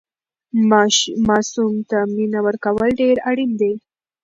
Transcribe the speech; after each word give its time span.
ماسوم 1.27 1.73
ته 1.89 1.97
مینه 2.15 2.39
ورکول 2.47 2.87
ډېر 3.01 3.15
اړین 3.29 3.51
دي. 3.61 3.73